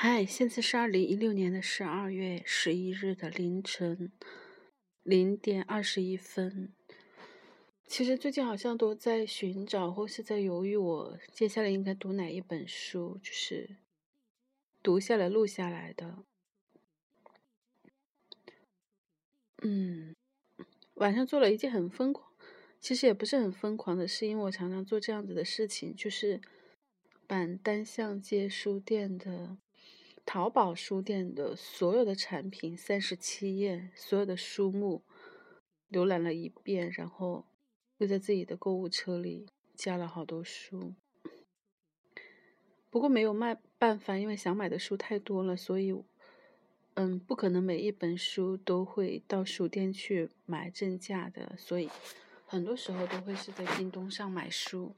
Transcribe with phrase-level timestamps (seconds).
[0.00, 4.12] 嗨，现在是二零一六年的十二月十一日的凌晨
[5.02, 6.72] 零点二十一分。
[7.84, 13.78] 其实最近好像都在寻找或是在犹豫，我接下来应该读哪一本书，就是
[14.84, 16.22] 读下来录下来的。
[19.62, 20.14] 嗯，
[20.94, 22.32] 晚上做了一件很疯狂，
[22.80, 26.40] 其实也不是很疯狂的事，因为我常常做这样子的事情，就是
[27.26, 29.58] 把单向街书店的。
[30.28, 35.02] 淘宝书店的所有的产品，三十七页，所有的书目
[35.90, 37.46] 浏览了一遍，然后
[37.96, 40.92] 又在自己的购物车里加了好多书。
[42.90, 45.98] 不过没有卖办法，因为想买的书太多了，所以
[46.92, 51.88] 嗯，不可能每一本书都会到书店去买正价的，所以
[52.44, 54.94] 很多时候都会是在京东上买书。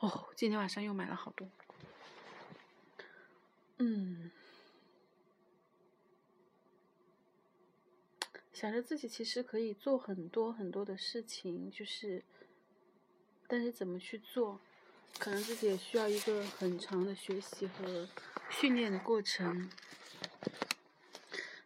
[0.00, 1.48] 哦，今天晚上又买了好多。
[3.78, 4.30] 嗯，
[8.52, 12.24] 想着自己其实可以做很多很多的事情，就是，
[13.46, 14.60] 但是怎么去做，
[15.18, 18.08] 可能自己也需要一个很长的学习和
[18.48, 19.70] 训练的过程。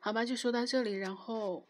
[0.01, 1.65] 好吧，就说到这里，然后，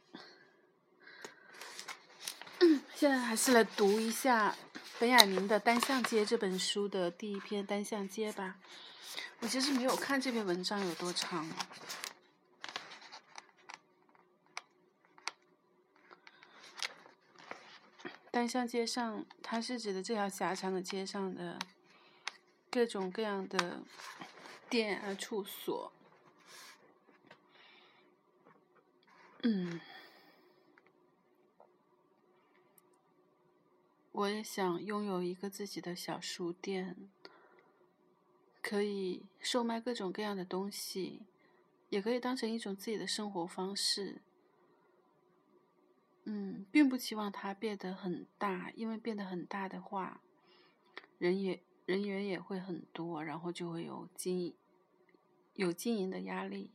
[2.94, 4.56] 现在还是来读一下
[4.98, 8.58] 本雅明的《单向街》这本书的第一篇《单向街》吧。
[9.40, 11.48] 我其实没有看这篇文章有多长。
[18.30, 21.58] 单向街上，它是指的这条狭长的街上的
[22.70, 23.82] 各种各样的
[24.68, 25.92] 店啊处所。
[29.42, 29.80] 嗯，
[34.12, 37.10] 我也想拥有一个自己的小书店。
[38.62, 41.22] 可以售卖各种各样的东西，
[41.88, 44.20] 也可以当成一种自己的生活方式。
[46.24, 50.20] 嗯，并不期望它变得很大，因为变得很大的话，
[51.18, 54.54] 人也人员也会很多，然后就会有经
[55.54, 56.70] 有经营的压力。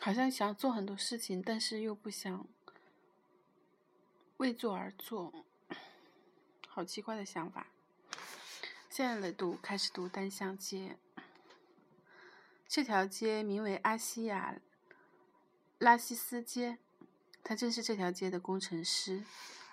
[0.00, 2.46] 好像想做很多事情，但是又不想
[4.36, 5.32] 为做而做，
[6.68, 7.71] 好奇怪的想法。
[8.94, 10.98] 现在来读，开始读单向街。
[12.68, 14.60] 这条街名为阿西亚
[15.78, 16.76] 拉西斯街，
[17.42, 19.24] 他正是这条街的工程师，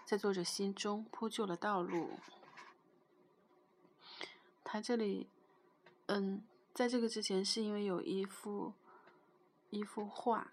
[0.06, 2.18] 在作者心中铺就了道路。
[4.64, 5.28] 他这里，
[6.06, 6.42] 嗯，
[6.74, 8.74] 在这个之前是因为有一幅
[9.70, 10.50] 一幅画，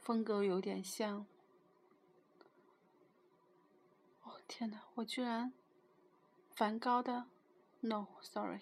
[0.00, 1.26] 风格有点像。
[4.22, 5.52] 哦天哪，我居然！
[6.58, 7.26] 梵高的
[7.82, 8.58] ，no，sorry，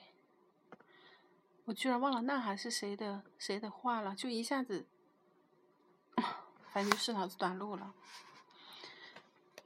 [1.64, 4.86] 我居然忘了《呐喊》是谁的谁的画了，就一下子，
[6.70, 7.94] 反正就是脑子短路了，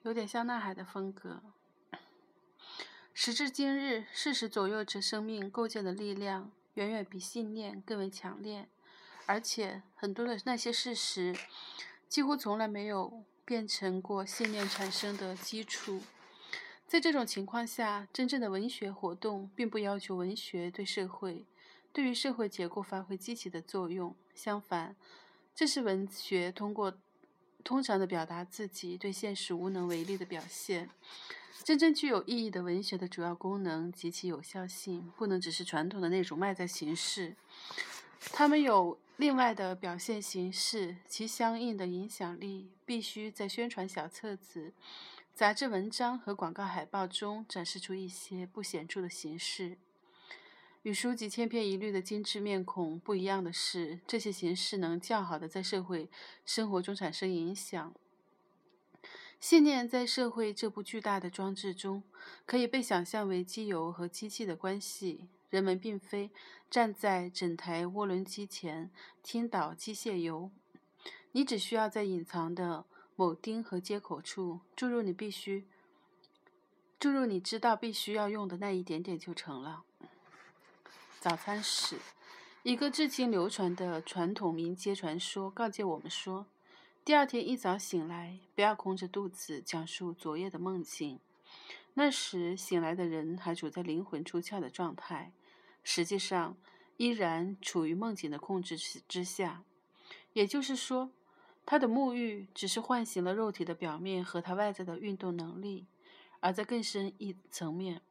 [0.02, 1.42] 有点像《呐喊》的风格。
[3.12, 8.68] 时至今日，事实左右着生命构建的力量，远远比信念更为强烈，
[9.26, 11.36] 而且很多的那些事实，
[12.08, 16.00] 几乎从来没有变成过信念产生的基础。
[16.90, 21.44] 在这种情况下，真正的文学活动并不要求文学对社会、
[21.92, 24.12] 对于社会结构发挥积极的作用。
[24.34, 24.96] 相反，
[25.54, 26.92] 这是文学通过
[27.62, 30.90] 通常的表达自己对现实无能为力的表现。
[31.62, 37.36] 真正具有意义的文学的主要功能及其有效性，不能只是传统的那种外在形式，
[38.32, 44.72] 它们有另外的表现形式，其相应的影响力必须在宣传小册子。
[45.40, 49.78] 杂志文章和广告海报中展示出一些不显著的形式。
[50.82, 56.10] 与书籍千篇一律的精致面孔不一样的是，这些形式能较好的在社会
[56.44, 57.94] 生活中产生影响。
[59.40, 62.02] 信念在社会这部巨大的装置中，
[62.44, 65.30] 可以被想象为机油和机器的关系。
[65.48, 66.30] 人们并非
[66.70, 68.91] 站在整台涡轮机前
[69.22, 70.50] 听倒机械油，
[71.32, 72.84] 你只需要在隐藏的。
[73.20, 75.66] 铆钉和接口处注入你必须
[76.98, 79.84] 注入你知道必须要用的那一点点就成了。
[81.20, 81.98] 早餐史，
[82.62, 86.46] 一个至今流传的传统民间传说告诫我们说：
[87.04, 91.20] 第二天一早醒来，不要空着肚子讲述昨夜的梦境。
[91.92, 95.34] 那时醒来的人还处在灵魂出窍的状态，
[95.84, 96.56] 实际上
[96.96, 99.62] 依然处于梦境的控制之之下。
[100.32, 101.10] 也就是说。
[101.70, 105.86] 他的沐浴只是唤醒了肉体的表面和他外在的运动能力，
[106.40, 108.02] 而在更深一层面，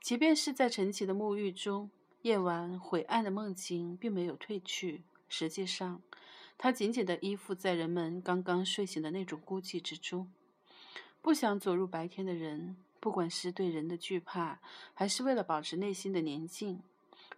[0.00, 1.90] 即便是在晨起的沐浴中，
[2.22, 5.02] 夜晚晦暗的梦境并没有褪去。
[5.28, 6.02] 实际上，
[6.56, 10.32] 它紧紧地依附在人们刚刚睡醒的那种孤寂之中。
[11.20, 14.60] 不想走入白天的人，不管是对人的惧怕，
[14.92, 16.80] 还是为了保持内心的宁静，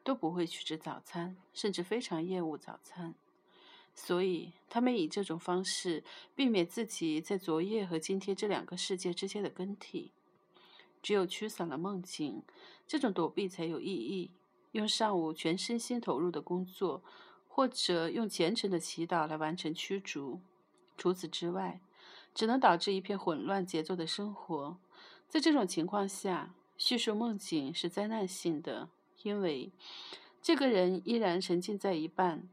[0.05, 3.15] 都不会去吃早餐，甚至非常厌恶早餐。
[3.97, 6.05] 所以，他们以这种方式
[6.35, 10.13] 避免自己在昨夜和今天这两个世界之间的更替。
[11.03, 12.43] 只有驱散了梦境，
[12.87, 14.31] 这种躲避才有意义。
[14.73, 17.03] 用上午全身心投入的工作，
[17.49, 20.41] 或者用虔诚的祈祷来完成驱逐。
[20.99, 21.81] 除此之外，
[22.35, 24.77] 只能导致一片混乱节奏的生活。
[25.27, 28.91] 在这种情况下，叙述梦境是灾难性的，
[29.23, 29.71] 因为
[30.43, 32.47] 这个人依然沉浸在一半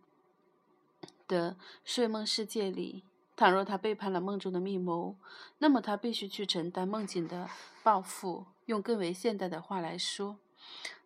[1.34, 3.04] 的睡梦世界里。
[3.36, 5.18] 倘若他背叛了梦中的密谋，
[5.58, 7.50] 那么他必须去承担梦境的
[7.82, 8.46] 报复。
[8.66, 10.38] 用更为现代的话来说，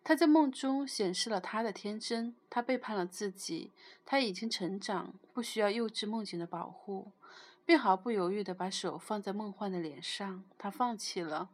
[0.04, 2.34] 他在梦中显示了他的天真。
[2.50, 3.72] 他背叛了自己，
[4.04, 7.12] 他已经成长，不需要幼稚梦境的保护，
[7.64, 10.44] 并毫不犹豫地把手放在梦幻的脸上。
[10.58, 11.48] 他放弃了。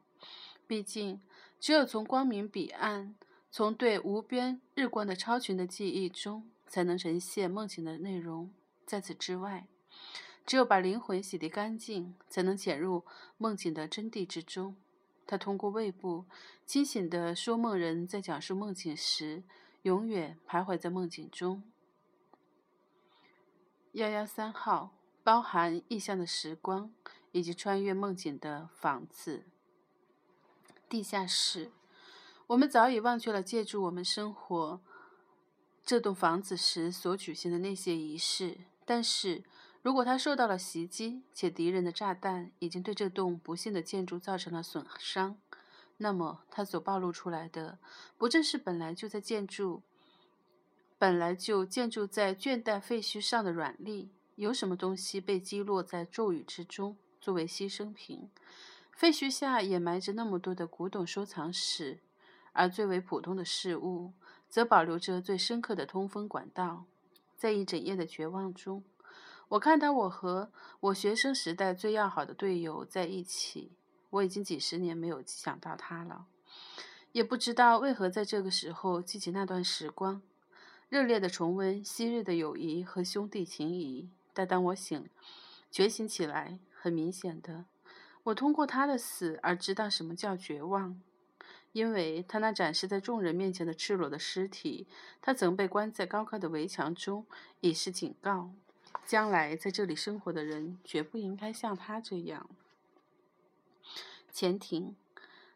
[0.66, 1.20] 毕竟，
[1.60, 3.14] 只有从光明彼岸，
[3.50, 8.50] 从对无边日光的超群的记忆中，才能呈现梦境的内容。
[8.86, 9.66] 在此之外。
[10.46, 13.04] 只有把灵魂洗涤干净，才能潜入
[13.38, 14.76] 梦境的真谛之中。
[15.26, 16.26] 他通过胃部
[16.66, 19.42] 清醒的说梦人在讲述梦境时，
[19.82, 21.62] 永远徘徊在梦境中。
[23.92, 26.92] 幺幺三号包含意象的时光，
[27.32, 29.44] 以及穿越梦境的房子。
[30.90, 31.72] 地下室，
[32.48, 34.82] 我们早已忘却了借助我们生活
[35.82, 39.44] 这栋房子时所举行的那些仪式，但是。
[39.82, 45.36] 如果他受到了袭击，且敌人的炸弹已经对这栋不幸的建筑造成了损伤，
[45.98, 47.78] 那么他所暴露出来的，
[48.16, 49.82] 不正是本来就在建筑、
[50.96, 54.08] 本来就建筑在倦怠废墟上的软肋？
[54.36, 58.30] 有什么东西被击落在咒语之中，作为牺牲品？
[58.90, 62.00] 废墟下掩埋着那么多的古董收藏史，
[62.54, 64.14] 而最为普通的事物，
[64.48, 66.86] 则保留着最深刻的通风管道。
[67.36, 68.82] 在一整夜的绝望中。
[69.48, 70.50] 我看到我和
[70.80, 73.72] 我学生时代最要好的队友在一起，
[74.10, 76.26] 我已经几十年没有想到他了，
[77.12, 80.22] 也不知道为何在这个时候记起那段时光，
[80.88, 84.08] 热烈的重温昔日的友谊和兄弟情谊。
[84.32, 85.08] 但当我醒，
[85.70, 87.66] 觉醒起来，很明显的，
[88.24, 91.00] 我通过他的死而知道什么叫绝望，
[91.74, 94.86] 因为他那展示在众人面前的赤裸的尸体，
[95.20, 97.26] 他曾被关在高高的围墙中，
[97.60, 98.52] 以示警告。
[99.04, 102.48] 将来在这里生活的人绝不应该像他这样。
[104.30, 104.94] 前庭，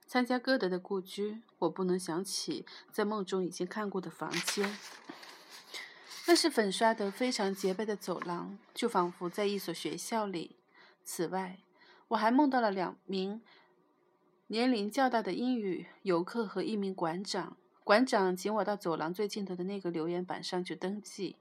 [0.09, 4.76] 参加歌德的故居，我不能想起在梦中已经看过的房间。
[6.26, 10.56] 那是粉刷得非常洁白的走廊，就仿佛在一所学校里。
[11.05, 11.61] 此外，
[12.09, 13.41] 我还梦到了两名
[14.50, 17.59] 年龄较大的英语游客和一名馆长。
[17.85, 21.37] 馆长请我到走廊最尽头的那个留言板上去登记。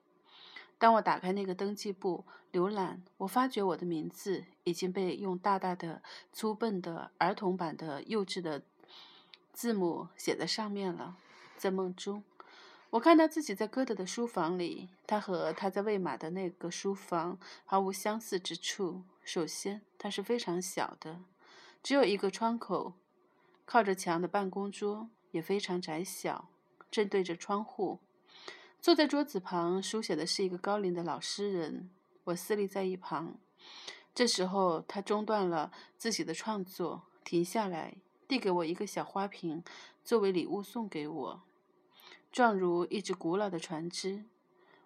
[0.78, 8.62] 当我打开那个登记簿浏览，我发觉我的名字已经被用大大的、粗笨的儿童版的幼稚的
[9.54, 11.16] 字母写在上面了。
[11.56, 12.22] 在梦中，
[12.90, 19.04] 我看到自己在哥德的书房里，他和他在魏玛的那个书房毫无相似之处。
[19.24, 21.20] 首先，它是非常小的，
[21.84, 22.94] 只有一个窗口，
[23.66, 26.50] 靠着墙的办公桌也非常窄小，
[26.92, 28.00] 正对着窗户。
[28.82, 31.90] 坐在桌子旁书写的是一个高龄的老诗人，
[32.26, 33.36] 我私立在一旁。
[34.14, 37.96] 这时候，他中断了自己的创作，停下来，
[38.28, 39.64] 递给我一个小花瓶，
[40.04, 41.42] 作为礼物送给我，
[42.32, 44.26] 状如一只古老的船只。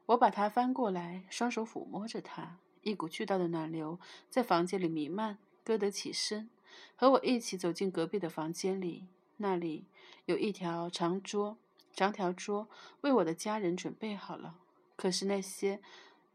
[0.08, 5.38] 我把它翻过来，双手抚摸着它，一股巨大的暖流在房间里弥漫。
[5.64, 6.50] 歌德起身，
[6.96, 9.86] 和我一起走进隔壁的房间里，那里
[10.26, 11.58] 有一条长桌。
[11.94, 12.70] 长条桌
[13.02, 14.56] 为我的家人准备好了，
[14.96, 15.82] 可是那些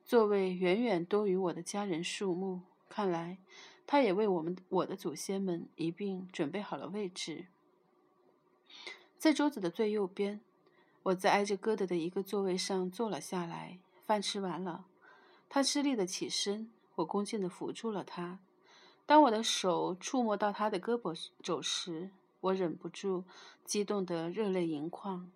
[0.04, 2.60] 座位远远多于我的家人数目。
[2.90, 3.38] 看来，
[3.86, 7.46] 他也为我们我的祖先们一并准备好了位置。
[9.16, 10.42] 在桌子的最右边，
[11.04, 13.78] 我在挨着歌德的一个座位上坐了下来。
[14.04, 14.84] 饭吃完了，
[15.48, 18.40] 他吃力的起身，我恭敬的扶住了他。
[19.06, 22.10] 当我的手触摸到他的胳膊肘时，
[22.40, 23.24] 我忍不住
[23.64, 25.30] 激动得热泪盈眶。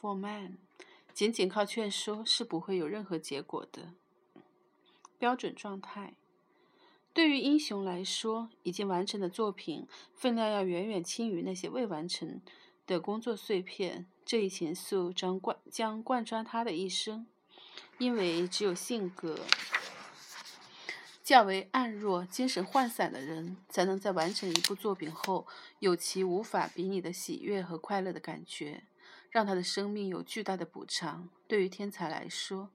[0.00, 0.58] For man，
[1.14, 3.94] 仅仅靠劝说是不会有任何结果的。
[5.18, 6.14] 标准状态。
[7.12, 12.40] 对于英雄来说，已经完成的作品分量要远远轻于那些未完成
[12.86, 14.06] 的工作碎片。
[14.24, 17.26] 这一情愫将贯将贯穿他的一生，
[17.98, 19.40] 因为只有性格
[21.28, 25.46] 较为暗弱、精神涣散的人，才能在完成一部作品后，
[25.78, 28.84] 有其无法比拟的喜悦和快乐的感觉，
[29.30, 31.28] 让他的生命有巨大的补偿。
[31.46, 32.70] 对于天才来说，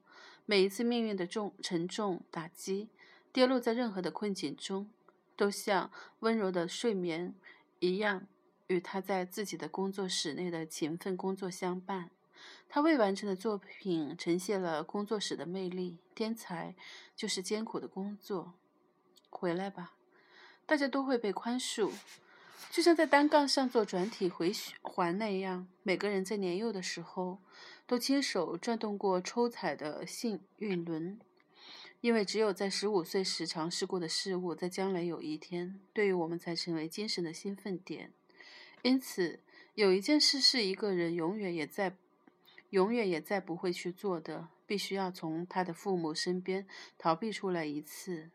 [0.46, 2.90] 每一次命运的重沉重打击，
[3.32, 4.88] 跌落在任何的困境中，
[5.34, 7.34] 都像温柔的睡眠
[7.80, 8.28] 一样。
[8.68, 12.10] 与他在自己的工作室内的勤奋工作相伴，
[12.68, 15.98] 他未完成的作品呈现了工作室的魅力。
[16.14, 16.74] 天才
[17.16, 18.54] 就是艰苦的工作。
[19.30, 19.94] 回来吧，
[20.64, 21.90] 大家都会被宽恕，
[22.70, 25.66] 就像在单杠上做转体回环那样。
[25.82, 27.38] 每个人在年幼的时候
[27.86, 31.18] 都亲手转动过抽彩的幸运轮，
[32.00, 38.12] 因为只有在十五岁时尝试过的事物，在将来有一天，对于我们才成为精神的兴奋点。
[38.82, 39.40] 因此，
[39.74, 41.96] 有一件事是一个人永远也在、
[42.74, 46.66] 永远也再不会去做的，必须要从他的父母身边
[46.98, 48.30] 逃避出来一次。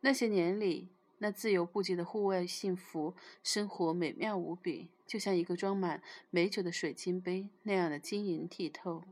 [0.00, 0.88] 那些年里，
[1.18, 3.14] 那自由不羁的户外幸福
[3.44, 9.04] 生活美妙无比，就像一个装满美酒的水晶杯那样的晶莹剔透。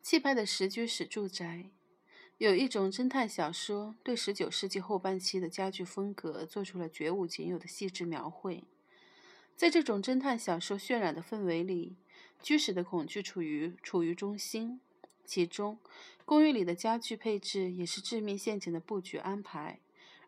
[0.00, 1.70] 气派的十居室住宅，
[2.38, 8.62] 有一种侦探小说对十九世纪后半期的家具风格做出了绝无仅有的细致描绘。
[9.56, 11.96] 在这种侦探小说渲染的氛围里，
[12.42, 14.80] 居室的恐惧处于处于中心。
[15.24, 15.78] 其中，
[16.24, 19.80] 公寓里的家具配置也是致命陷阱的布局安排，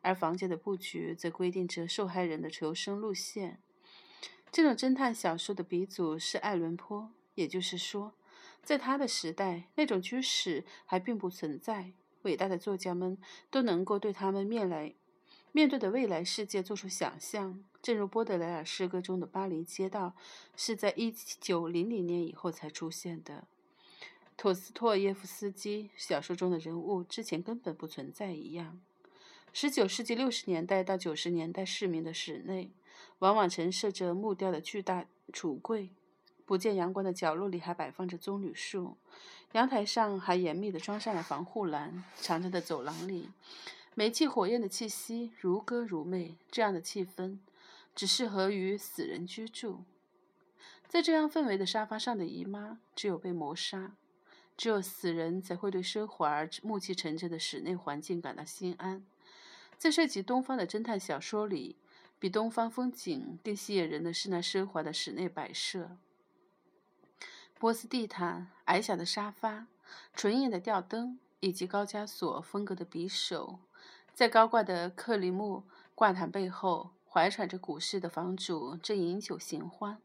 [0.02, 3.60] 而房间的布局则规定着受害人的求生路线。
[4.50, 8.14] 这种侦探小说的鼻祖是爱伦坡，也就是说，
[8.64, 11.92] 在他的时代，那种居室还并不存在。
[12.22, 13.16] 伟大的作家们
[13.50, 14.94] 都能够对他们面来。
[15.52, 20.14] 面对的未来世界做出想象，正如波德莱尔诗歌中的巴黎街道
[20.54, 23.46] 是在一九零零年以后才出现的。
[24.36, 28.80] 托斯托耶夫斯基小说中的人物之前根本不存在一样。
[29.52, 32.70] 十九世纪六十年代到九十年代，市民的室内
[33.18, 35.90] 往往陈设着木雕的巨大橱柜，
[36.44, 38.96] 不见阳光的角落里还摆放着棕榈树，
[39.52, 42.04] 阳台上还严密地装上了防护栏。
[42.20, 43.30] 长长的走廊里。
[43.98, 47.38] 煤气火焰的气息如歌如魅，这样的气氛
[47.96, 49.82] 只适合于死人居住。
[50.86, 53.96] 在这样氛围的沙发上的姨妈，只有被谋杀，
[54.56, 59.04] 只有死人才会对奢华而暮气沉沉的室内环境感到心安。
[59.76, 61.74] 在涉及东方的侦探小说里，
[62.20, 65.96] 比东方风景更吸引人的是那奢华的室内摆设：
[67.58, 69.66] 波斯地毯、矮小的沙发、
[70.14, 73.58] 纯银的吊灯，以及高加索风格的匕首。
[74.18, 75.62] 在高挂的克里木
[75.94, 80.02] 挂毯背后，怀揣着古式的房主正饮酒闲欢，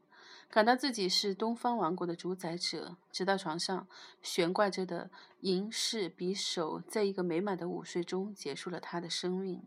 [0.52, 2.96] 感到自己是东方王国的主宰者。
[3.12, 3.88] 直到床上
[4.22, 9.64] 悬挂着的银饰匕首，在一个美满的午睡中结束了他的生命。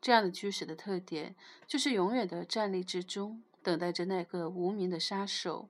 [0.00, 5.68] 这样的居室的特点，就是永远的站立之中，等待着那个无名的杀手，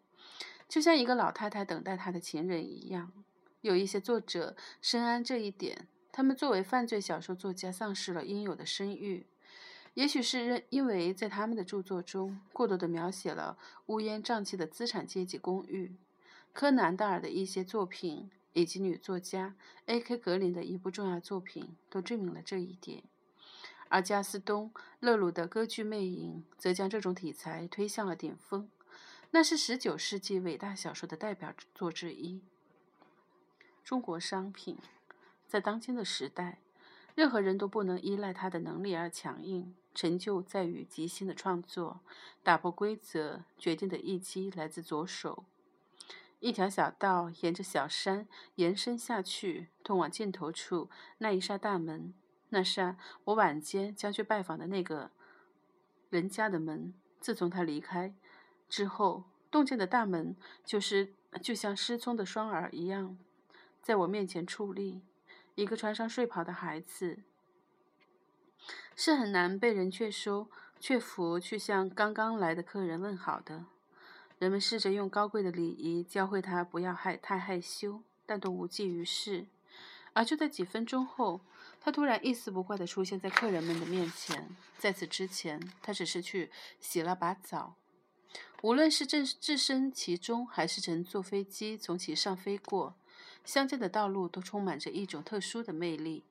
[0.69, 3.13] 就像一个老太太等待她的情人一样。
[3.61, 5.89] 有一些作者深谙这一点。
[6.19, 9.25] 他们作为犯罪小说作家，丧失了应有的声誉，
[9.95, 13.57] 也许是认因为在他们的著作中过多地描写了
[13.87, 15.95] 乌烟瘴气的资产阶级公寓。
[16.53, 19.55] 柯南道尔的一些作品，以及女作家
[19.87, 20.17] A.K.
[20.17, 23.05] 格林的一部重要作品，都证明了这一点。
[23.89, 28.69] 而加斯东·勒鲁的《歌剧魅影》则将这种题材推向了顶峰，
[29.31, 32.41] 那是19世纪伟大小说的代表作之一。
[33.85, 34.77] 中国商品。
[35.49, 36.61] 在当今的时代，
[37.15, 39.75] 任何人都不能依赖他的能力而强硬。
[39.95, 41.99] 成就在于即兴的创作，
[42.45, 43.43] 打破规则。
[43.59, 45.45] 决定的一击来自左手。
[46.39, 52.15] 一条小道沿着小山延伸下去，通往尽头处那一扇大门。
[52.51, 55.11] 那扇我晚间将去拜访的那个
[56.11, 56.95] 人家的门。
[57.19, 58.15] 自从他离开
[58.69, 63.19] 之后，洞见的大门就是就像失聪的双耳一样，
[63.83, 65.03] 在我面前矗立。
[65.59, 67.19] 一个穿上睡袍的孩子
[68.95, 70.49] 是很难被人劝收、
[70.79, 73.65] 劝服去向刚刚来的客人问好的。
[74.39, 79.49] 人们试着用高贵的礼仪教会他不要害太害羞，但都无济于事。
[80.13, 81.41] 而就在几分钟后，
[81.81, 84.55] 他突然一丝不挂地出现在客人们的面前。
[84.79, 87.75] 在此之前，他只是去洗了把澡。
[88.63, 92.95] 无论是置置身其中，还是乘坐飞机从其上飞过。
[93.49, 96.23] 乡间的道路都充满着一种特殊的魅力。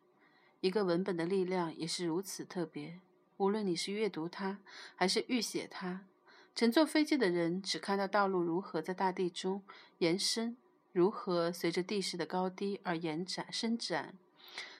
[0.61, 2.99] 一个文本的力量也是如此特别。
[3.37, 4.59] 无论你是阅读它，
[4.93, 6.05] 还是预写它，
[6.53, 9.63] 乘坐飞机的人只看到道路如何在大地中
[9.97, 10.55] 延伸，
[10.91, 14.15] 如何随着地势的高低而延展伸展，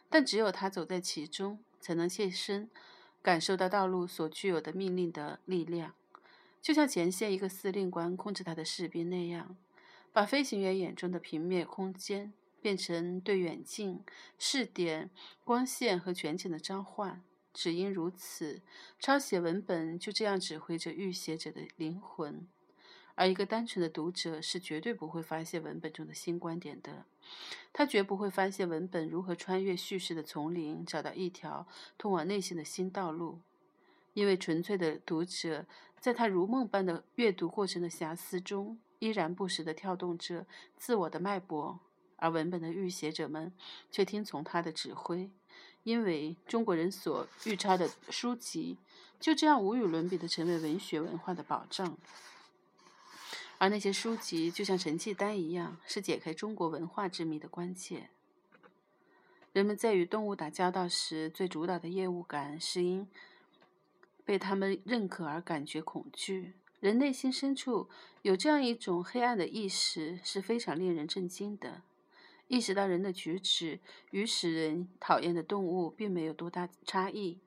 [0.08, 2.70] 但只有他走在其中，才能切身
[3.24, 5.96] 感受到道路所具有的命令的力量，
[6.62, 9.58] 就像前线一个司令官控制他的士兵那样，
[10.18, 14.04] 把飞行员眼中的平面空间变成对远近、
[14.40, 15.12] 视点、
[15.44, 17.22] 光线和全景的召唤。
[17.54, 18.64] 只因如此，
[19.00, 22.48] 抄写文本就这样指挥着预写者的灵魂，
[23.14, 27.06] 而一个单纯的读者是绝对不会发现文本中的新观点的。
[27.72, 33.42] 他绝不会发现文本如何穿越叙事的丛林，找到一条通往内心的新道路。
[34.16, 35.68] 因为纯粹的读者
[36.00, 40.46] 在他如梦般的阅读过程的遐思中，依然不时地跳动着
[40.77, 41.80] 自我的脉搏，
[42.16, 43.51] 而文本的预写者们
[43.92, 45.30] 却听从他的指挥。
[45.84, 48.77] 因为中国人所预抄的书籍
[49.20, 51.98] 就这样无与伦比的成为文学文化的保障，
[53.58, 58.10] 而那些书籍就像成绩单一样，是解开中国文化之谜的关键。
[59.54, 63.08] 人们在与动物打交道时，最主导的厌恶感是因
[64.25, 66.54] 被他们认可而感觉恐惧。
[66.80, 67.90] 人内心深处
[68.22, 71.82] 有这样一种黑暗的意识，是非常令人震惊的。
[72.48, 73.80] 意识到人的举止
[74.12, 77.40] 与使人讨厌的动物并没有多大差异，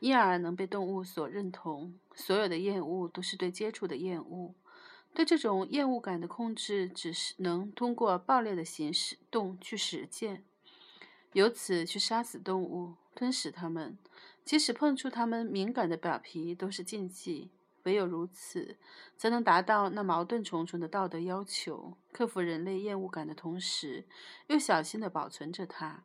[0.00, 1.94] 因而能被动物所认同。
[2.14, 4.54] 所有的厌恶都是对接触的厌恶，
[5.12, 8.90] 对这种厌恶感的控制只是能通过暴烈的行
[9.30, 10.42] 动去实践，
[11.32, 13.98] 由此去杀死动物、吞噬它们，
[14.44, 17.50] 即使碰触它们敏感的表皮都是禁忌。
[17.84, 18.76] 唯有如此，
[19.16, 24.06] 才能达到那矛盾重重的道德要求：克服人类厌恶感的同时，
[24.48, 26.04] 又小心地保存着它。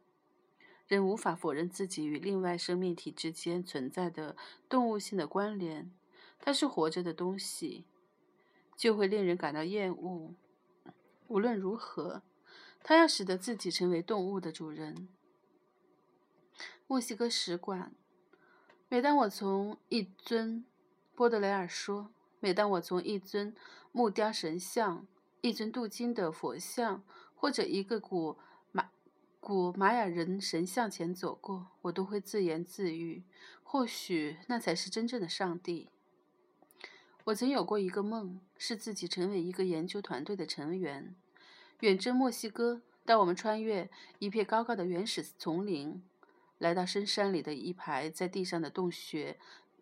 [0.88, 4.36] 人无法否认自己与另外生命体之间存在的
[4.68, 5.92] 动物性的关联，
[6.40, 7.86] 它是活着的东西，
[8.76, 10.34] 就会令人感到厌恶。
[11.28, 12.24] 无论如何，
[12.84, 15.08] 他要使得自己成为动物的主人。
[16.88, 17.94] 墨西哥使馆，
[18.88, 20.66] 每当我从一尊。
[21.20, 23.54] 波德雷尔说：“每当我从一尊
[23.92, 25.06] 木雕神像、
[25.42, 27.04] 一尊镀金的佛像，
[27.36, 28.38] 或者一个古
[28.72, 28.90] 玛
[29.42, 33.24] 古玛雅人神像前走过，我都会自言自语：
[33.64, 35.90] 或许那才是真正的上帝。
[37.26, 41.14] 我曾有过一个梦，是自己成为一个研究团队的成员，
[41.82, 42.82] 远征墨西哥。
[43.04, 46.02] 当我们穿越一片高高的原始丛林，
[46.60, 49.38] 来到深山里的一排在地上的洞穴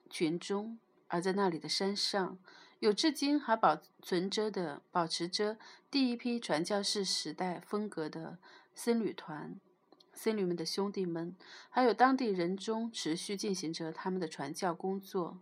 [0.09, 2.37] 群中。”而在那里的山上，
[2.79, 5.57] 有至今还保存着的、保持着
[5.89, 8.37] 第一批传教士时代风格的
[8.75, 9.59] 僧侣团，
[10.13, 11.35] 僧侣们的兄弟们，
[11.69, 15.39] 还有当地人中持续进行着他们的传教工作。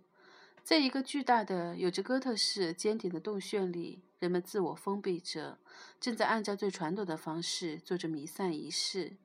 [0.63, 5.59] 在一个巨大的、有着哥特式尖顶的洞穴里，人们自我封闭着，
[5.99, 9.17] 正在按照最传统的方式做着弥散仪式。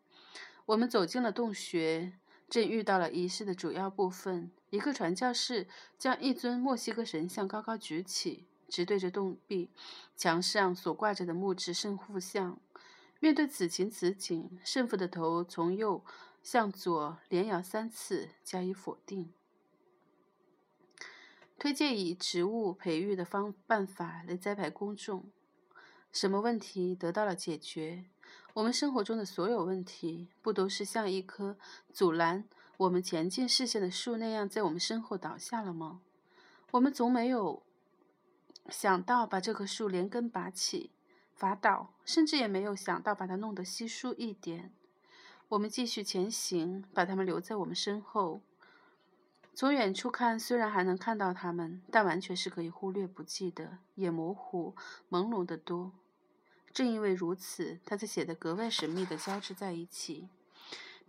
[0.66, 2.14] 我们走进了洞穴。
[2.50, 9.70] 正遇到了仪式的主要部分，一个传教士将一尊墨西哥神像高高举起，直对着洞壁
[10.16, 12.58] 墙上所挂着的木质圣父像。
[13.18, 16.02] 面对此情此景，圣父的头从右
[16.42, 19.34] 向左连摇三次，加以否定，
[21.58, 25.30] 推荐以植物培育的方办法来栽培公众。
[26.12, 28.06] 什么问题得到了解决？
[28.54, 31.58] 我们生活中的所有问题，不都是像一棵
[31.92, 32.48] 阻拦
[32.80, 36.00] 我们前进视线的树那样，在我们身后倒下了吗？
[36.70, 37.62] 我们总没有
[38.70, 40.90] 想到把这棵树连根拔起、
[41.34, 44.72] 伐倒，甚至也没有想到把它弄得稀疏一点。
[45.48, 48.40] 我们继续前行，把它们留在我们身后。
[49.54, 54.74] 从远处看，虽然还能看到它们，但完全是可以忽略不计的，也模糊、
[55.10, 55.92] 朦胧得多。
[56.72, 60.30] 正因为如此，它才显得格外神秘地交织在一起。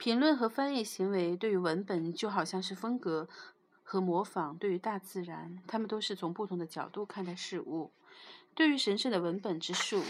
[0.02, 3.30] 评论和翻译行为对于文本就好像是风格
[3.84, 7.92] 和模仿对于大自然，他们都是从不同的角度看待事物。
[8.56, 10.02] 对于神圣的文本之树，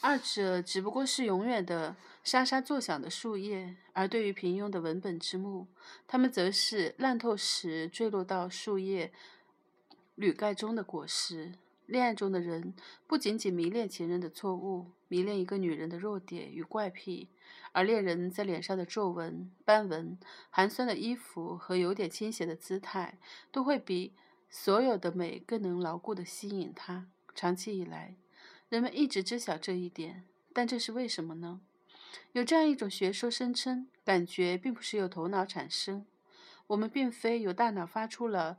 [0.00, 1.94] 二者只不过是永远的
[2.24, 5.66] 沙沙作响的树叶；而对于平庸的文本之木，
[6.08, 9.12] 它们则是烂透时坠落到树叶
[10.14, 11.52] 铝盖中的果实。
[11.84, 12.72] 恋爱中的人
[13.06, 17.28] 不仅仅迷恋情人的错误，迷恋一个女人的弱点与怪癖，
[17.72, 20.16] 而恋人在脸上的皱纹、斑纹、
[20.48, 23.18] 寒酸的衣服和有点倾斜的姿态，
[23.50, 24.14] 都会比
[24.48, 27.08] 所有的美更能牢固地吸引他。
[27.34, 28.14] 长期以来，
[28.70, 31.60] 人们一直知晓这一点，但这是为什么呢？
[32.32, 36.06] 有这样一种学说声称，感觉并不是由头脑产生，
[36.68, 38.56] 我们并非由大脑发出了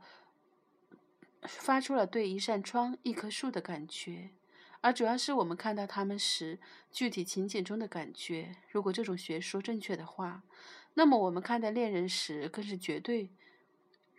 [1.42, 4.30] 发出了对一扇窗、一棵树的感觉，
[4.84, 6.58] 而主要是我们看到他们时
[6.92, 8.56] 具体情景中的感觉。
[8.70, 10.42] 如果这种学说正确的话，
[10.92, 13.30] 那么我们看待恋人时更是绝对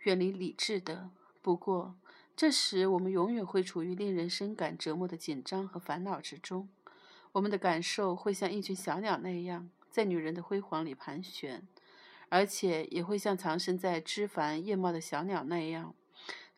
[0.02, 1.10] 远离理智的。
[1.40, 1.94] 不过，
[2.34, 6.68] 这时我们永远会处于令人深感折磨的紧张和烦恼之中。
[7.30, 11.64] 我们的感受会像一群小鸟那样，在女人的辉煌里盘旋，
[12.28, 15.94] 而且也会像藏身在枝繁叶茂的小鸟那样，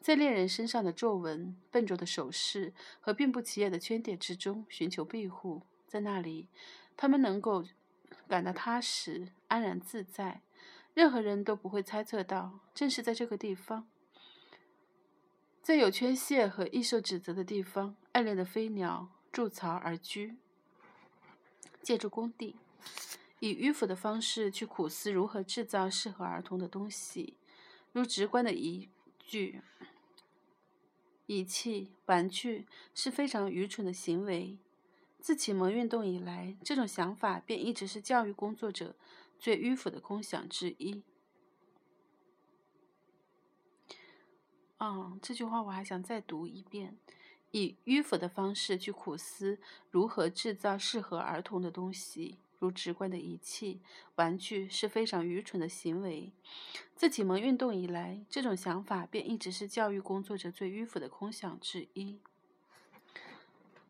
[0.00, 5.62] 在恋人身上的皱纹、笨拙的手势和并不起眼的圈点之中寻求庇护。
[5.86, 6.48] 在那里，
[6.96, 7.64] 他们能够
[8.26, 10.42] 感到踏实、安然自在。
[10.94, 13.88] 任何人都不会猜测到，正是在这个地方。
[15.62, 20.36] 在有缺陷和易受指责的地方，爱恋的飞鸟筑巢而居，
[21.82, 22.56] 借助工地，
[23.38, 27.36] 以迂腐的方式去苦思如何制造适合儿童的东西，
[27.92, 29.60] 如直观的一句
[31.28, 34.58] ：“仪器、玩具是非常愚蠢的行为。”
[35.20, 38.94] 自启蒙运动以来，这种想法便一直是教育工作者
[39.38, 41.02] 最迂腐的空想之一。
[44.78, 46.96] 嗯，这句话我还想再读一遍：
[47.50, 49.58] 以迂腐的方式去苦思
[49.90, 53.80] 如何制造适合儿童的东西，如直观的仪器、
[54.16, 56.32] 玩具是非常愚蠢的行为。
[56.94, 62.18] 自启蒙运动以来，这种想法便一直是教育工作者最迂腐的空想之一。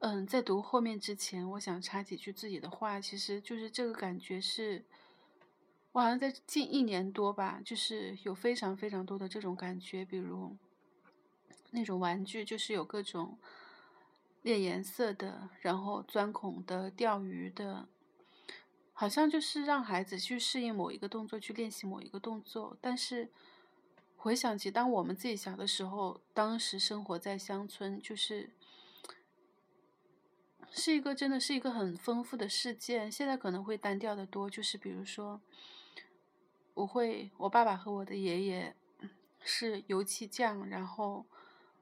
[0.00, 4.84] 嗯，在读后面之前，我想插几句自己的话，其实就是这个感觉是，
[5.92, 10.56] 我好像在近一年多吧，就是有非常非常多的这种感觉，比如。
[11.70, 13.36] 那种玩具就是有各种
[14.40, 17.86] 练颜色的，然后钻孔的、钓鱼的，
[19.00, 22.76] 好像就是让孩子去适应某一个动作，去练习某一个动作。
[22.80, 23.28] 但是
[24.16, 28.50] 回想起当我们自己小的时候，当时生活在乡村，就是
[30.72, 33.08] 是一个真的是一个很丰富的事件。
[33.08, 35.40] 现在可能会单调的多，就是比如说，
[36.74, 38.74] 我会我爸爸和我的爷爷
[39.38, 41.24] 是油漆匠，然后。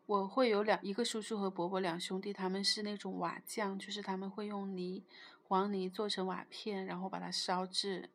[0.05, 5.03] 我会有两一个叔叔和伯伯两兄弟，他们是那种瓦匠，就是他们会用泥
[5.49, 8.11] 黄泥做成瓦片，然后把它烧制。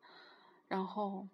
[0.68, 1.26] 然后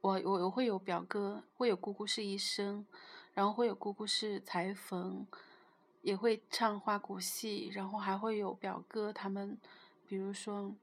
[0.00, 2.86] 我我我会有表哥，会有姑姑是医生，
[3.34, 5.26] 然后会有姑姑是裁缝，
[6.00, 9.58] 也会唱花鼓戏，然后还会有表哥他们，
[10.06, 10.74] 比如说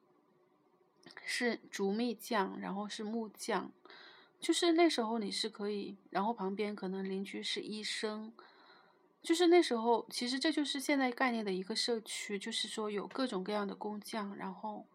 [1.26, 3.72] 是竹篾匠，然后是木匠。
[4.40, 8.32] 就是那时候你是可以，然后旁边可能邻居是医生，
[9.22, 14.86] 就是那时候其实这就是现在概念的一个社区，就是说有各种各样的工匠，然后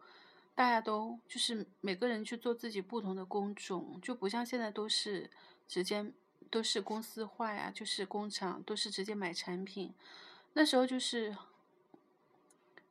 [0.55, 5.29] 大家都就是每个人去做自己不同的工种，就不像现在都是
[5.67, 6.11] 直接
[6.49, 9.93] 都是公司化呀，就是工厂都是直接买产品，
[10.53, 11.37] 那时候就是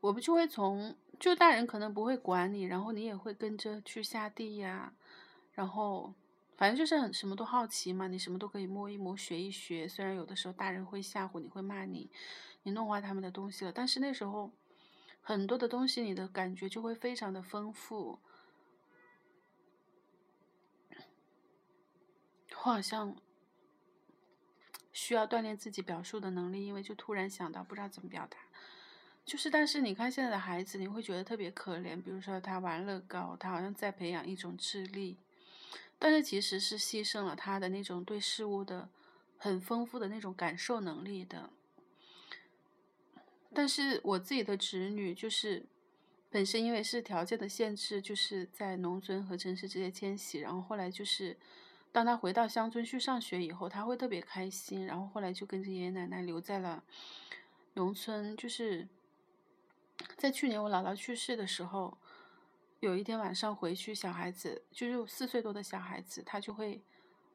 [0.00, 4.94] 我们就会从就大人可能不会管你，然后你也会跟着去下地呀，
[5.52, 6.14] 然后。
[6.56, 9.88] 反正就是很什么都好奇嘛，你什么都可以摸一摸、学一学。
[9.88, 12.10] 虽然有的时候大人会吓唬你，会骂你，
[12.62, 13.72] 你弄坏他们的东西了。
[13.72, 14.50] 但是那时候
[15.20, 18.20] 很多的东西，你的感觉就会非常的丰富。
[22.66, 23.14] 我好像
[24.90, 28.38] 需要锻炼自己表述的能力，因为就突然想到不知道怎么表达。
[29.26, 32.00] 就是，但是你看现在的孩子，你会觉得特别可怜。
[32.02, 35.18] 比如说他玩乐高，他好像在培养一种智力。
[36.04, 38.86] 但是其实是牺牲了他的那种对事物的
[39.38, 41.48] 很丰富的那种感受能力的。
[43.54, 45.64] 但是我自己的侄女就是
[46.28, 51.34] 本身因为是条件的限制，就是在农村和城市之间迁徙，然后后来就是
[51.90, 56.84] 当他回到乡村去上学以后，他会特别开心，然后后来就跟着爷爷奶奶留在了
[57.72, 58.36] 农村。
[58.36, 58.86] 就是
[60.18, 61.96] 在去年我姥姥去世的时候。
[62.84, 66.82] 有一天晚上回去，小孩子就是四岁多的小孩子，他就会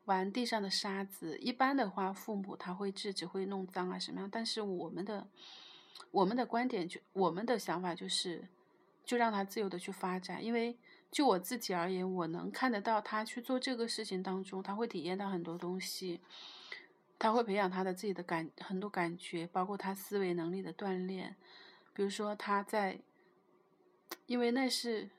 [0.05, 1.39] 玩地上的沙子。
[1.39, 4.29] 一般的话，父母他会制止，会弄脏啊什么样。
[4.31, 5.27] 但是我们的
[6.11, 8.47] 我们的观点就我们的想法就是，
[9.03, 10.43] 就让他自由的去发展。
[10.45, 10.77] 因为
[11.09, 16.21] 就我自己而言，我能看得到他去做这个事情当中，他会体验到很多东西，
[17.17, 21.35] 他会培养他的自己的感很多感觉，包括他思维能力的锻炼。
[21.91, 22.99] 比如说他在，
[24.27, 25.09] 因为那是。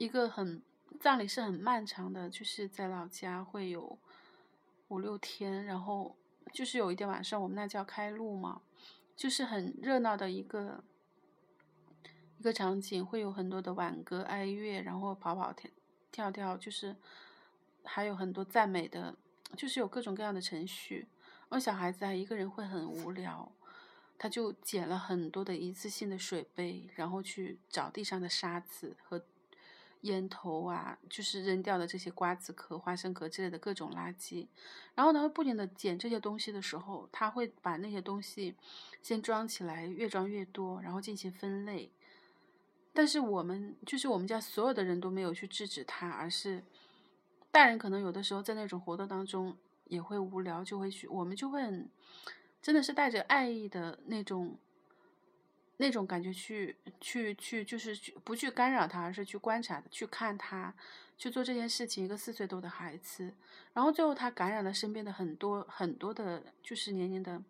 [0.00, 0.62] 一个很
[0.98, 3.98] 葬礼是很漫长的，就是在老家会有
[4.88, 6.16] 五六天，然后
[6.54, 8.62] 就是有一天晚上，我们那叫开路嘛，
[9.14, 10.82] 就是很热闹的一个
[12.38, 15.70] 一个场景，会有很多的挽歌、哀乐，然后跑跑跳
[16.10, 16.96] 跳跳，就是
[17.84, 19.14] 还有很多赞美的，
[19.54, 21.08] 就是有各种各样的程序。
[21.50, 23.52] 而小孩子啊，一个人会很无聊，
[24.16, 29.22] 他就捡了很多的一次性的水杯，然后去找地上的沙子和。
[30.02, 34.46] 烟头啊，就是扔掉的这些瓜子壳、花生壳之类的各种垃圾。
[34.94, 38.54] 然后呢，不停的捡这些东西的时候，他会把那些东西
[39.02, 41.90] 先装起来，越装越多，然后进行分类。
[42.92, 46.62] 但是我们就是我们家所有的人都没有去制止他，而是
[47.50, 51.88] 大人可能有的时候在那种活动当中也会无聊，就会去，我们就会很
[52.62, 54.56] 真的是带着爱意的那种。
[55.80, 60.74] 那种感觉去去去，就是去不去干扰他，而是去观察、去看他
[61.16, 62.04] 去做这件事情。
[62.04, 63.32] 一个四岁多的孩子，
[63.72, 67.42] 然后最后他感染了身边的很多很多的，就是年龄的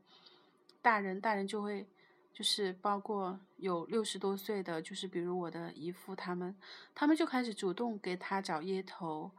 [0.80, 1.84] 大人，大人就会
[2.32, 6.54] 就是包括有六十多岁的，就是比如我的姨父他们，
[6.94, 9.32] 他们就开始主动给他找烟头、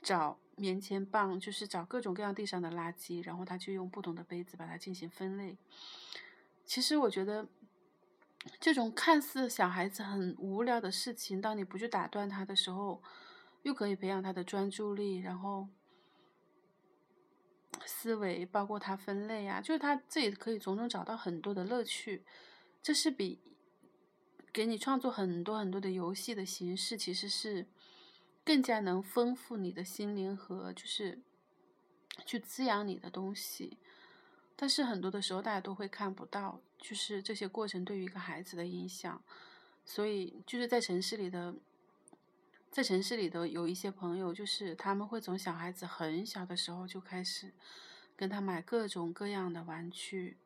[0.00, 5.58] 找棉签棒，就是找各种各样地上的垃圾，然后他就用不同的杯子把它进行分类。
[6.64, 7.46] 其实我觉得。
[8.60, 13.02] 这种看似小孩子很无聊的事情，当你不去打断他的时候，
[13.62, 15.68] 又可以培养他的专注力，然后
[17.84, 22.24] 思维，包括他分类啊，就是他自己可以从中找到很多的乐趣。
[22.82, 23.40] 这是比
[24.52, 27.66] 给你创作很多很多的游戏的形式，其实是
[28.44, 31.20] 更加能丰富你的心灵和就是
[32.24, 33.78] 去滋养你的东西。
[34.60, 39.22] 但是很多的时候，大家都会看不到，就是这些过程对于一个孩子的影响。
[39.84, 41.54] 所以就是在城市里的，
[42.68, 47.52] 在城市里的有一些朋友，就是他们会从小孩子很小的时候就开始
[48.16, 50.36] 跟他买各种各样的玩具，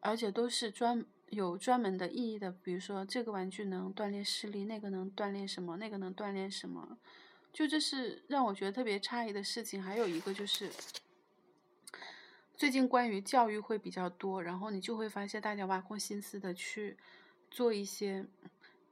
[0.00, 6.98] 而且都是专有专门的意义的，比如说这个玩具能锻炼视力，那个能锻炼什么，那个能锻炼什么，
[7.54, 9.82] 就这是让我觉得特别诧异的事情。
[9.82, 10.70] 还有一个就是。
[12.60, 16.94] 最近关于教育会比较多，然后你就会发现大家挖空心思的去
[17.50, 18.26] 做一些，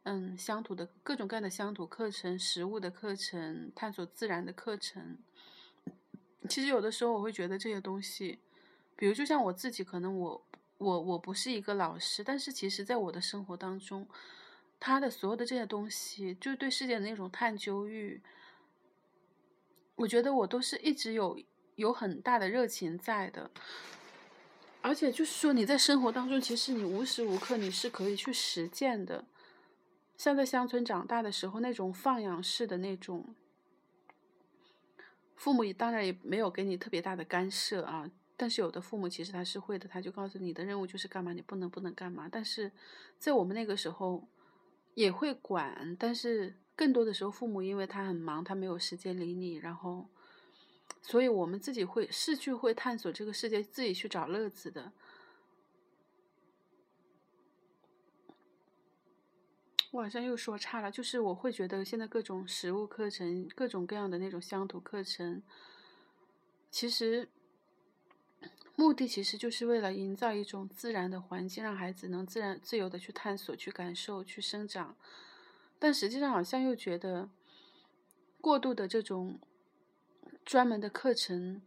[0.04, 5.18] 嗯，乡土的各种各样的乡土课程、食物的课程、探索自然的课程。
[6.48, 8.38] 其实有的时候我会觉得这些东西，
[8.96, 10.42] 比如就像我自己，可能我
[10.78, 14.08] 我我不是一个老师，但是其实在我的生活当中，
[14.80, 18.22] 他的所有的这些东西，就是对世界的那种探究欲，
[19.94, 21.38] 我觉得我都是一直有。
[21.78, 23.52] 有很大的热情在的，
[24.82, 29.24] 而且就是说你在生活当中，其实你无时无刻你是可以去实践的。
[30.16, 33.32] 像在乡村长大的时候，那种放养式的那种，
[35.36, 38.10] 父母当然也没有给你特别大的干涉啊。
[38.36, 42.28] 但是有的父母其实他是会的，他就告诉你的任务就是干嘛，你不能不能干嘛。
[42.28, 42.72] 但是
[43.20, 44.26] 在我们那个时候
[44.94, 50.08] 也会管，但是更多的时候父母因为他很忙，他没有时间理你，然后。
[51.00, 54.92] 所以，我们自己会是去会探索这个世界，自己去找乐子的。
[59.90, 65.42] 我好像又说差了，就是我会觉得现在各种食物课程、各种各样的那种乡土课程，
[66.70, 67.30] 其实
[68.76, 74.94] 目的其实就是为了营造一种自然的环境，让孩子能自然自由的去探索、去感受、去生长。
[75.78, 77.30] 但实际上，好像又觉得
[78.42, 79.40] 过度的这种。
[80.48, 81.60] 专门的课程，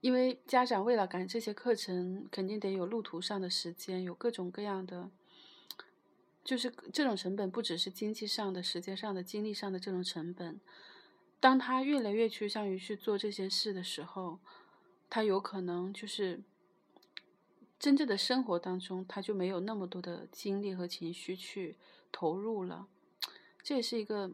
[0.00, 5.08] 因为家长为了赶这些课程，肯定得有路途上的时间，有各种各样的，
[6.42, 10.60] 就是这种成本不只是经济上的、时间上的、精力上的这种成本。
[11.38, 14.40] 当他越来越趋向于去做这些事的时候，
[15.08, 16.42] 他有可能就是
[17.78, 21.76] 真正的生活当中，他就没有那么多的精力和情绪去
[22.10, 22.88] 投入了。
[23.62, 24.32] 这也是一个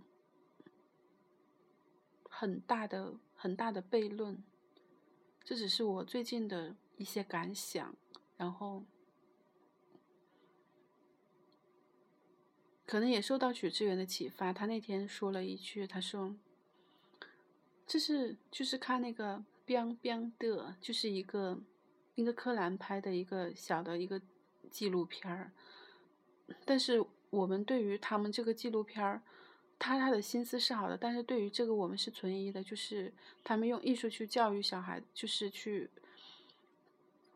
[2.30, 3.16] 很大的。
[3.40, 4.42] 很大的悖论，
[5.44, 7.94] 这只是我最近的一些感想，
[8.36, 8.84] 然后
[12.84, 14.52] 可能也受到许志远的启发。
[14.52, 16.34] 他那天说了一句，他说
[17.86, 21.60] ：“这是就是看那个 ‘biang biang’ 的，就是一个
[22.16, 24.20] 一个柯南拍的一个小的一个
[24.68, 25.52] 纪录片儿。
[26.64, 29.22] 但是我们对于他们这个纪录片儿。”
[29.78, 33.12] 他他的心思是好的，但是对于这个我们是存疑的，就是
[33.44, 35.88] 他们用艺术去教育小孩，就是去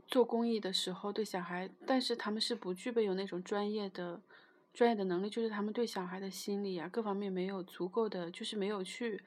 [0.08, 4.20] 做公益的时候对小孩，但是他们是不具备有那种专业的
[4.74, 9.22] 专业的能力，就是他们对小孩的心理啊各方面没有足够的，就是没有去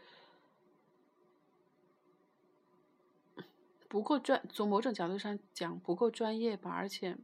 [3.87, 7.15] 不够专，从某种角度上讲不够专业吧，而且。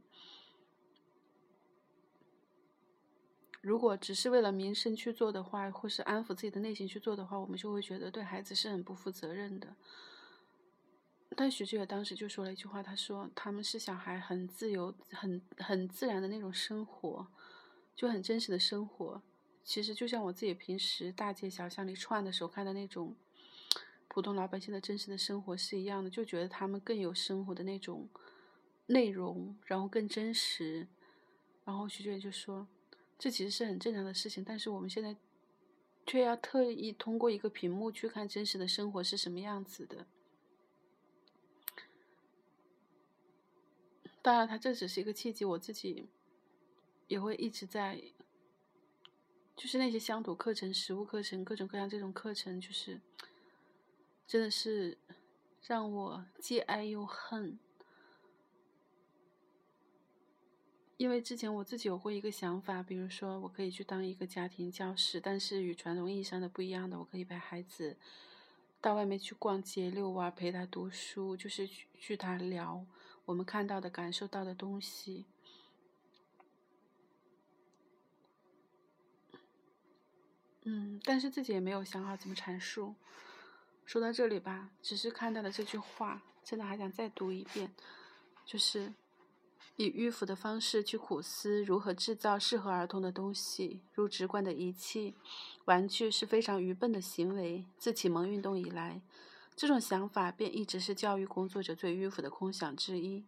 [3.62, 9.76] 如果只是为了名声去做的话，或是安抚自己的内心去做的话，我们就会觉得对孩子是很不负责任的。
[11.36, 17.26] 但许志远当时就说了一句话，他说他们是小孩很自由、很很自然的那种生活，
[17.94, 19.22] 就很真实的生活。
[19.62, 23.14] 其实就像我自己平时大街小巷里串的时候看的那种
[24.08, 28.08] 普通老百姓的真实的生活是一样的，就觉得他们更有生活的那种
[28.86, 30.88] 内容，然后更真实。
[31.64, 32.66] 然后徐志远就说，
[33.22, 35.14] 这其实是很正常的事情，但是我们现在
[36.04, 40.04] 却要特意通过一个屏幕去看真实的生活是什么样子的。
[44.20, 46.08] 当然，他这只是一个契机，我自己
[47.06, 48.02] 也会一直在，
[49.54, 53.00] 就是那些乡土课程、实物课程、各种各样这种课程，就是
[54.26, 54.98] 真的是
[55.64, 57.56] 让我既爱又恨。
[61.02, 67.96] 因为之前我自己有过一个想法，比如说我可以去当一个家庭教师，但是与传统意义上的不一样的，我可以陪孩子
[68.80, 72.86] 到外面去逛街、遛弯，陪他读书，就是去去他聊。
[73.24, 75.24] 我们看到的、感受到的东西，
[80.62, 82.94] 嗯，但是自己也没有想好怎么阐述。
[83.84, 87.72] 说到这里吧，只是看到了这句话，真的还想再读一遍，
[88.46, 88.94] 就是
[89.76, 95.14] 以迂腐的方式去苦思如何制造适合儿童的东西，如直观的仪器、
[95.64, 97.64] 玩具是非常愚笨的行为。
[97.78, 99.00] 自启蒙运动以来。
[99.54, 103.24] 这种想法便一直是教育工作者最迂腐的空想之一。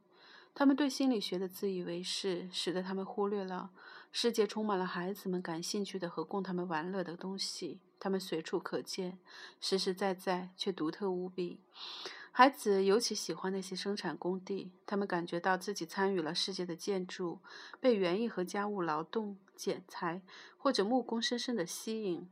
[0.54, 3.70] 他们对心理学的自以为是，使得他们忽略了
[4.10, 7.80] 世界充满了孩子们感兴趣的和供他们玩乐的东西。
[7.98, 9.18] 他们随处可见，
[9.60, 11.60] 实实在在却独特无比。
[12.36, 17.38] 孩子尤其喜欢那些生产工地，他们感觉到自己参与了世界的建筑，
[17.80, 20.20] 被园艺和家务劳动、剪裁
[20.58, 22.28] 或者木工深深的吸引。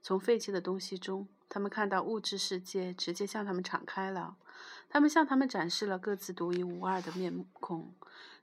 [0.00, 1.28] 从废弃的东西中。
[1.50, 4.36] 他们看到物质世界直接向他们敞开了，
[4.88, 7.92] 他们向他们展示了各自独一无二的面孔。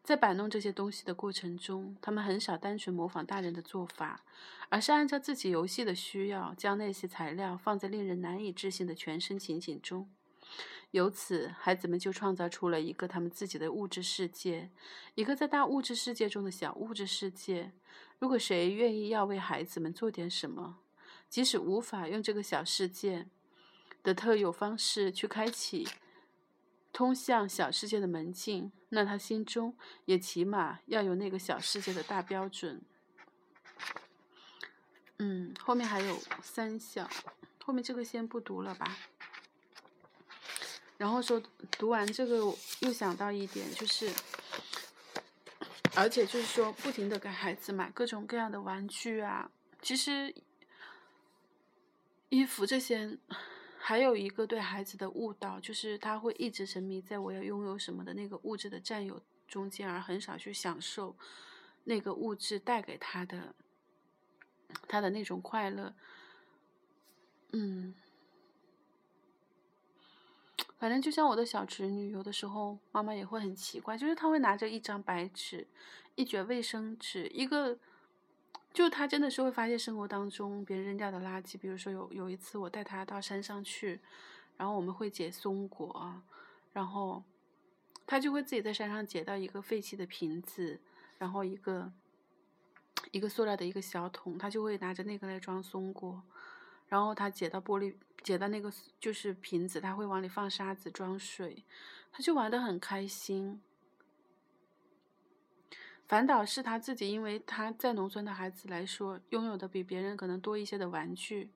[0.04, 4.24] 在摆弄这些东西的过程中，他们很少单纯模仿大人的做法，
[4.70, 10.08] 而是按照自己游戏的需要，将那些材料放在令人难以置信的全身情景中。
[10.92, 14.70] 由此，孩子们就创造出了一个他们自己的物质世界，
[15.16, 17.72] 一个在大物质世界中的小物质世界。
[18.18, 20.80] 如果谁愿意要为孩子们做点什么，
[21.30, 23.28] 即使无法用这个小世界
[24.02, 25.88] 的特有方式去开启
[26.92, 32.82] 通向小世界的门径，那他心中也起码要有那个小世界的大标准。
[35.20, 37.08] 嗯，后面还有三项，
[37.64, 38.98] 后面这个先不读了吧。
[41.00, 42.36] 然后说读完这个
[42.82, 44.14] 又想到一点，就是，
[45.96, 49.50] 而且就是说不停的给孩子买各种各样的玩具啊，
[49.82, 50.36] 其实。
[52.32, 53.18] 衣服这些，
[53.80, 61.16] 还有一个对孩子的误导，就是他会一直沉迷在我要拥有什么的那个物质的占有中间，而很少去享受
[61.86, 63.56] 那个物质带给他的
[64.88, 65.92] 他的那种快乐。
[67.54, 67.96] 嗯，
[70.80, 75.68] 反正就像我的小侄女，有的时候妈妈也会很奇怪，就是她会拿着一张白纸、
[76.16, 77.78] 一卷卫生纸、一个。
[78.72, 84.00] 就他真的是会发现生活当中别人扔掉的垃圾，比如说有有一次我带他到山上去，
[84.58, 86.22] 然后我们会捡松果，
[86.72, 87.24] 然后
[88.06, 90.80] 他就会自己在山上捡到一个废弃的瓶子，
[91.18, 91.92] 然后一个
[93.10, 96.22] 一个塑料的一个小桶，他就会拿着那个来装松果，
[96.88, 101.64] 然后他捡到玻璃捡到那个就是瓶子，他会往里放沙子装水，
[102.12, 103.62] 他就玩的很开心。
[106.08, 111.52] 反倒是他自己，因为他在农村的孩子来说，拥有的比别人可能多一些的玩具。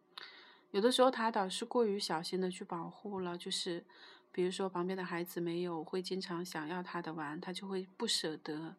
[0.71, 3.83] 有的时候他倒是过于小心的去保护了，就是
[4.31, 8.75] 比如说旁边的孩子没有，会经常想要他的玩，他就会不舍得，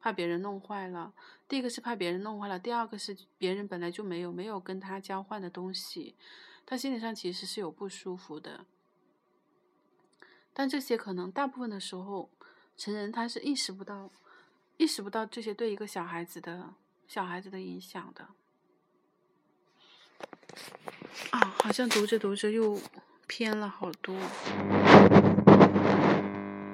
[0.00, 1.12] 怕别人弄坏了。
[1.48, 6.14] 第一个是怕别人弄坏了，第二个是别人本来就没有没有跟他交换的东西，
[6.66, 8.66] 他心理上其实是有不舒服的。
[10.52, 12.30] 但这些可能大部分的时候，
[12.76, 14.10] 成人他是意识不到。
[14.78, 16.74] 意识不到这些对一个小孩子的
[17.08, 18.28] 小孩子的影响的
[21.30, 22.78] 啊，好像读着读着又
[23.26, 24.14] 偏了好多。